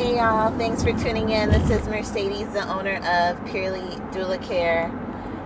[0.00, 1.50] Hey y'all, thanks for tuning in.
[1.50, 4.90] This is Mercedes, the owner of Purely Doula Care.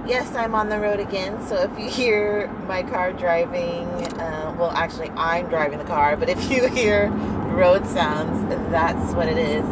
[0.06, 3.88] Yes, I'm on the road again, so if you hear my car driving,
[4.20, 7.10] uh, well, actually, I'm driving the car, but if you hear
[7.50, 9.64] road sounds, that's what it is.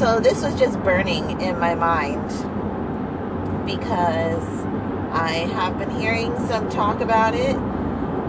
[0.00, 2.26] So, this was just burning in my mind
[3.66, 4.48] because
[5.12, 7.54] I have been hearing some talk about it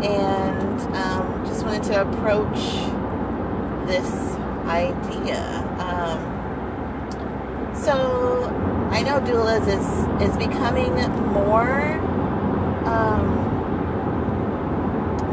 [0.06, 2.60] and um, just wanted to approach
[3.88, 4.37] this
[4.68, 5.42] idea.
[5.80, 6.20] Um,
[7.76, 8.44] so
[8.92, 9.88] I know doulas is
[10.30, 10.94] is becoming
[11.32, 11.94] more
[12.86, 13.26] um,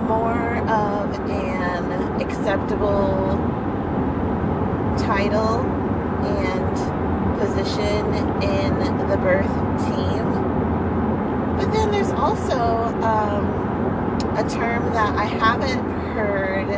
[0.06, 3.38] more of an acceptable
[4.98, 5.60] title
[6.24, 8.04] and position
[8.42, 9.50] in the birth
[9.86, 10.24] team.
[11.56, 12.58] But then there's also
[13.02, 13.44] um,
[14.36, 16.68] a term that I haven't heard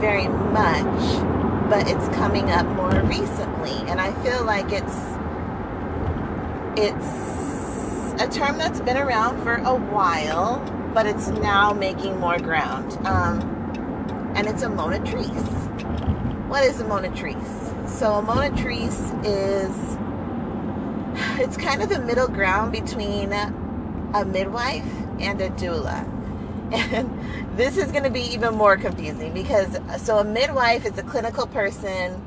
[0.00, 1.37] very much,
[1.68, 4.96] but it's coming up more recently, and I feel like it's
[6.80, 10.60] it's a term that's been around for a while,
[10.94, 12.92] but it's now making more ground.
[13.06, 13.40] Um,
[14.34, 16.48] and it's a monatrice.
[16.48, 17.88] What is a monatrice?
[17.88, 19.98] So a monatrice is
[21.40, 26.17] it's kind of the middle ground between a midwife and a doula.
[26.70, 27.08] And
[27.56, 31.46] this is going to be even more confusing because so a midwife is a clinical
[31.46, 32.24] person.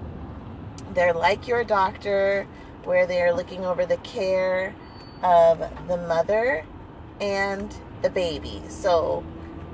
[0.94, 2.48] They're like your doctor,
[2.84, 4.76] where they are looking over the care
[5.24, 6.66] of the mother
[7.20, 8.62] and the baby.
[8.68, 9.24] So,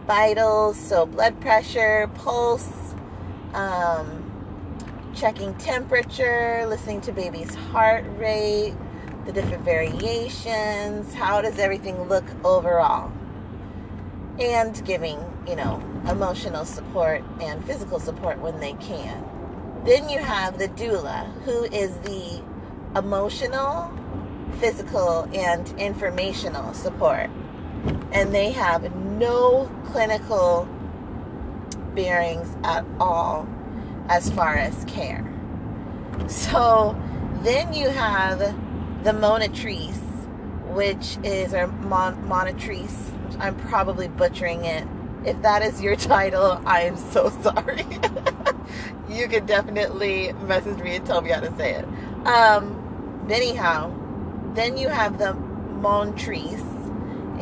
[0.05, 2.93] vitals, so blood pressure, pulse,
[3.53, 8.75] um, checking temperature, listening to baby's heart rate,
[9.25, 13.11] the different variations, how does everything look overall
[14.39, 19.23] and giving, you know, emotional support and physical support when they can.
[19.85, 22.43] Then you have the doula, who is the
[22.95, 23.91] emotional,
[24.59, 27.29] physical, and informational support.
[28.11, 30.67] And they have no clinical
[31.95, 33.47] bearings at all
[34.09, 35.25] as far as care.
[36.27, 36.95] So
[37.43, 38.39] then you have
[39.03, 39.99] the monatrice,
[40.73, 42.29] which is, or mon-
[43.39, 44.87] I'm probably butchering it.
[45.25, 47.85] If that is your title, I am so sorry.
[49.09, 51.85] you can definitely message me and tell me how to say it.
[52.27, 53.93] Um, anyhow,
[54.53, 55.33] then you have the
[55.81, 56.63] Montrice,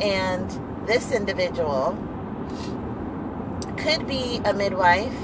[0.02, 1.96] and this individual
[3.78, 5.16] could be a midwife,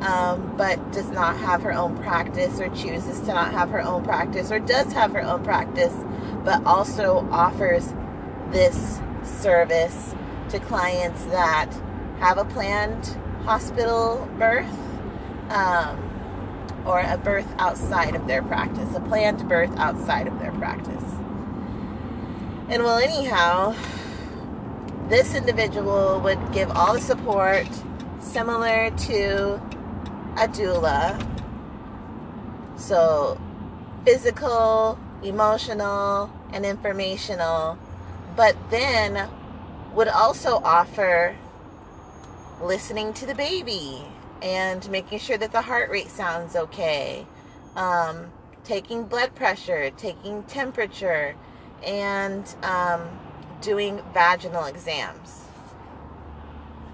[0.00, 4.04] um, but does not have her own practice, or chooses to not have her own
[4.04, 5.94] practice, or does have her own practice,
[6.44, 7.92] but also offers
[8.50, 10.14] this service
[10.50, 11.70] to clients that
[12.20, 13.06] have a planned
[13.44, 14.66] hospital birth
[15.50, 16.04] um,
[16.86, 21.04] or a birth outside of their practice, a planned birth outside of their practice.
[22.70, 23.74] And well, anyhow,
[25.08, 27.66] this individual would give all the support
[28.20, 29.54] similar to
[30.36, 31.18] a doula.
[32.76, 33.40] So,
[34.08, 37.78] physical, emotional, and informational
[38.38, 39.28] but then
[39.94, 41.36] would also offer
[42.62, 44.04] listening to the baby
[44.40, 47.26] and making sure that the heart rate sounds okay,
[47.74, 48.30] um,
[48.62, 51.34] taking blood pressure, taking temperature,
[51.84, 53.02] and um,
[53.60, 55.42] doing vaginal exams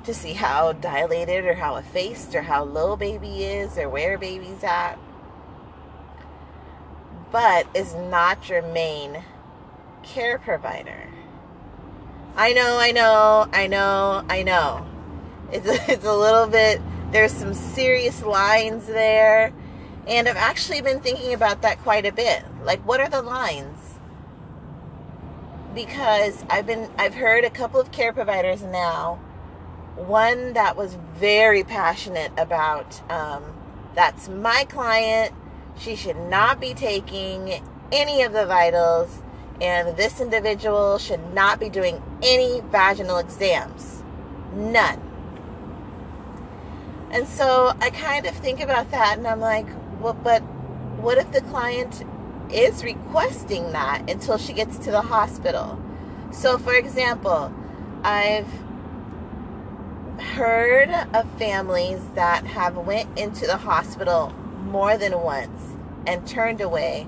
[0.04, 4.64] to see how dilated or how effaced or how low baby is or where baby's
[4.64, 4.98] at.
[7.34, 9.24] But is not your main
[10.04, 11.08] care provider.
[12.36, 14.86] I know, I know, I know, I know.
[15.50, 16.80] It's a, it's a little bit,
[17.10, 19.52] there's some serious lines there.
[20.06, 22.44] And I've actually been thinking about that quite a bit.
[22.62, 23.98] Like, what are the lines?
[25.74, 29.16] Because I've been, I've heard a couple of care providers now.
[29.96, 33.42] One that was very passionate about, um,
[33.96, 35.34] that's my client.
[35.78, 37.62] She should not be taking
[37.92, 39.22] any of the vitals
[39.60, 44.02] and this individual should not be doing any vaginal exams.
[44.52, 45.00] None.
[47.10, 49.66] And so I kind of think about that and I'm like,
[50.00, 50.40] well, but
[51.00, 52.04] what if the client
[52.52, 55.80] is requesting that until she gets to the hospital?
[56.32, 57.54] So, for example,
[58.02, 58.48] I've
[60.18, 64.34] heard of families that have went into the hospital
[64.64, 65.74] more than once
[66.06, 67.06] and turned away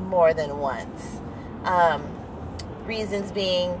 [0.00, 1.20] more than once.
[1.64, 2.06] Um,
[2.84, 3.80] reasons being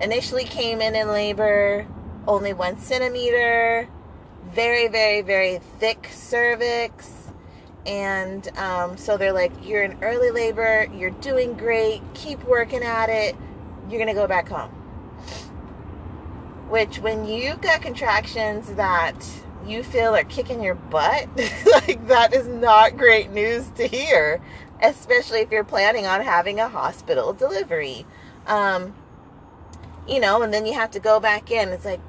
[0.00, 1.86] initially came in in labor,
[2.26, 3.88] only one centimeter,
[4.52, 7.30] very, very, very thick cervix,
[7.86, 13.08] And um, so they're like, You're in early labor, you're doing great, keep working at
[13.08, 13.36] it,
[13.88, 14.70] you're to go back home.
[16.68, 19.14] Which, when you've got contractions that
[19.68, 24.40] you feel are kicking your butt, like that is not great news to hear,
[24.82, 28.06] especially if you're planning on having a hospital delivery.
[28.46, 28.94] Um,
[30.06, 31.68] you know, and then you have to go back in.
[31.68, 32.00] It's like,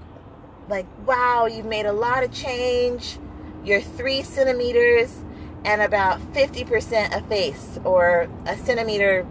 [0.69, 3.17] like, wow, you've made a lot of change.
[3.63, 5.23] You're three centimeters
[5.65, 9.27] and about 50% effaced, or a centimeter,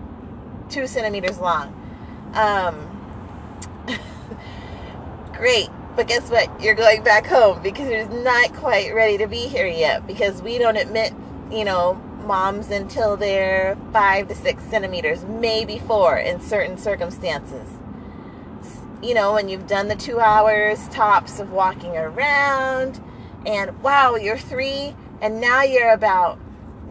[0.68, 1.74] two centimeters long.
[2.34, 2.94] Um,
[5.32, 5.70] great.
[5.98, 6.62] But guess what?
[6.62, 10.56] You're going back home because you're not quite ready to be here yet because we
[10.56, 11.12] don't admit,
[11.50, 17.68] you know, moms until they're five to six centimeters, maybe four in certain circumstances.
[19.02, 23.00] You know, when you've done the two hours tops of walking around,
[23.44, 26.38] and wow, you're three, and now you're about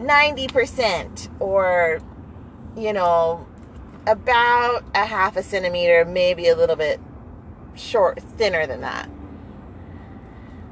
[0.00, 2.02] 90% or,
[2.76, 3.46] you know,
[4.06, 7.00] about a half a centimeter, maybe a little bit
[7.74, 9.08] short, thinner than that.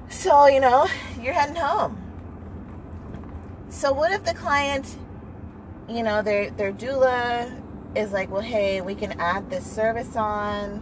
[0.09, 0.89] So, you know,
[1.21, 2.03] you're heading home.
[3.69, 4.97] So what if the client,
[5.89, 7.63] you know, their their doula
[7.97, 10.81] is like, well, hey, we can add this service on,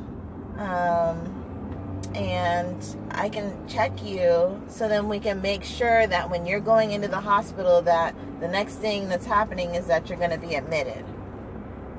[0.59, 6.61] um, and I can check you, so then we can make sure that when you're
[6.61, 10.39] going into the hospital, that the next thing that's happening is that you're going to
[10.39, 11.05] be admitted.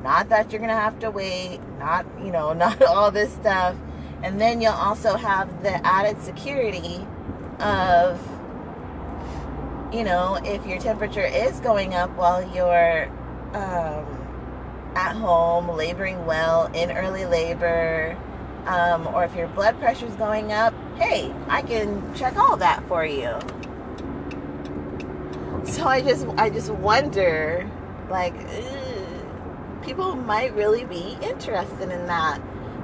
[0.04, 3.76] Not that you're going to have to wait, not you know, not all this stuff
[4.26, 7.06] and then you'll also have the added security
[7.60, 8.20] of,
[9.94, 13.06] you know, if your temperature is going up while you're
[13.54, 14.04] um,
[14.96, 18.18] at home, laboring well, in early labor,
[18.66, 22.84] um, or if your blood pressure is going up, hey, I can check all that
[22.88, 23.38] for you.
[25.66, 27.70] So I just, I just wonder,
[28.10, 28.34] like,
[29.84, 32.42] people might really be interested in that.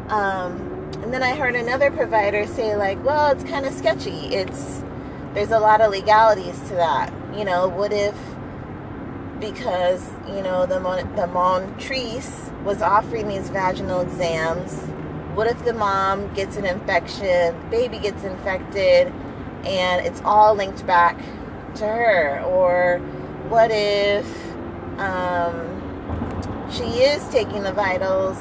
[0.10, 4.36] Um, and then I heard another provider say, like, well, it's kind of sketchy.
[4.36, 4.84] It's
[5.34, 7.14] there's a lot of legalities to that.
[7.36, 8.16] You know, what if
[9.40, 10.80] because you know the
[11.16, 14.74] the Montrice was offering these vaginal exams?
[15.36, 19.08] What if the mom gets an infection, baby gets infected,
[19.66, 21.18] and it's all linked back
[21.76, 22.42] to her?
[22.42, 23.00] Or
[23.48, 24.26] what if
[25.00, 28.38] um, she is taking the vitals?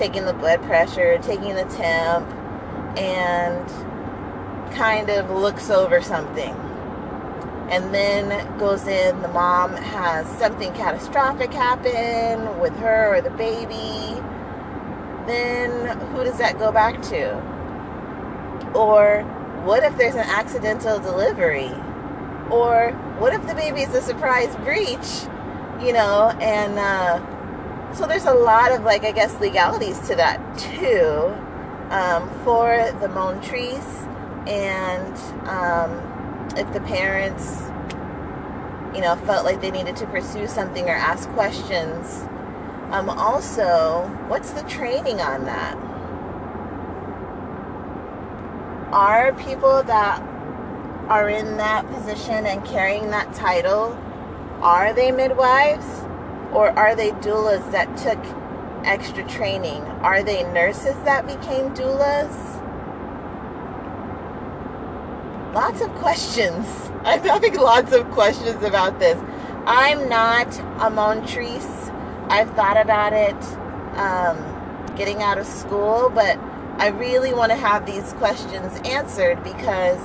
[0.00, 2.26] Taking the blood pressure, taking the temp,
[2.96, 3.68] and
[4.72, 6.54] kind of looks over something.
[7.68, 14.18] And then goes in, the mom has something catastrophic happen with her or the baby.
[15.26, 17.34] Then who does that go back to?
[18.74, 19.22] Or
[19.64, 21.70] what if there's an accidental delivery?
[22.50, 25.28] Or what if the baby is a surprise breech?
[25.84, 27.18] You know, and uh,
[27.94, 31.34] so there's a lot of like I guess legalities to that too
[31.90, 34.06] um, for the Montrice
[34.46, 35.16] and
[35.48, 37.62] um, if the parents
[38.94, 42.26] you know felt like they needed to pursue something or ask questions.
[42.92, 45.76] Um, also what's the training on that?
[48.92, 50.20] Are people that
[51.08, 53.98] are in that position and carrying that title
[54.62, 55.86] are they midwives
[56.52, 58.18] or are they doulas that took
[58.84, 59.82] extra training?
[60.02, 62.34] Are they nurses that became doulas?
[65.54, 66.66] Lots of questions.
[67.04, 69.18] I'm having lots of questions about this.
[69.66, 71.88] I'm not a Montrice.
[72.28, 73.36] I've thought about it
[73.98, 76.38] um, getting out of school, but
[76.78, 80.00] I really want to have these questions answered because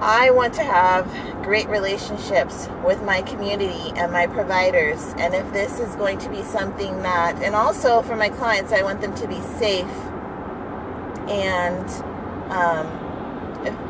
[0.00, 1.06] I want to have
[1.42, 5.02] great relationships with my community and my providers.
[5.18, 8.82] And if this is going to be something that, and also for my clients, I
[8.82, 9.86] want them to be safe.
[11.28, 11.88] And
[12.52, 12.86] um,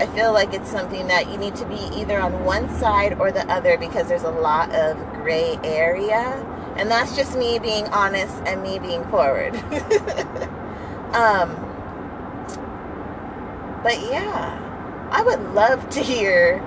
[0.00, 3.30] I feel like it's something that you need to be either on one side or
[3.30, 6.42] the other because there's a lot of gray area.
[6.76, 9.54] And that's just me being honest and me being forward.
[11.12, 11.54] um,
[13.82, 14.67] but yeah.
[15.10, 16.58] I would love to hear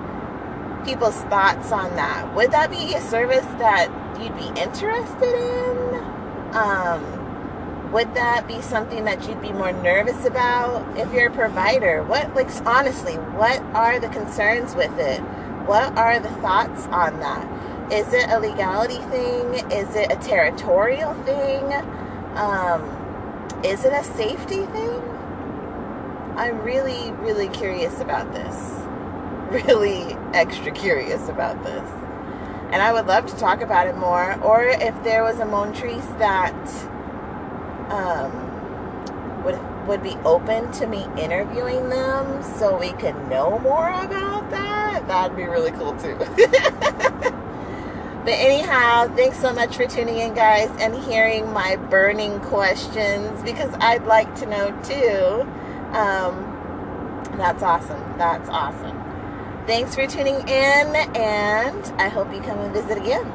[0.84, 2.34] people's thoughts on that.
[2.36, 6.56] Would that be a service that you'd be interested in?
[6.56, 12.04] Um, would that be something that you'd be more nervous about if you're a provider?
[12.04, 15.20] What, like, honestly, what are the concerns with it?
[15.68, 17.92] What are the thoughts on that?
[17.92, 19.72] Is it a legality thing?
[19.72, 21.74] Is it a territorial thing?
[22.36, 22.82] Um,
[23.64, 25.11] is it a safety thing?
[26.42, 28.56] I'm really, really curious about this.
[29.52, 31.88] really extra curious about this.
[32.72, 34.42] And I would love to talk about it more.
[34.42, 36.56] Or if there was a Monatrice that
[37.92, 44.50] um, would would be open to me interviewing them so we could know more about
[44.50, 46.16] that, that'd be really cool too.
[48.26, 53.72] but anyhow, thanks so much for tuning in, guys, and hearing my burning questions because
[53.80, 55.61] I'd like to know too.
[55.94, 58.02] Um, that's awesome.
[58.18, 58.98] That's awesome.
[59.68, 63.26] Thanks for tuning in, and I hope you come and visit again.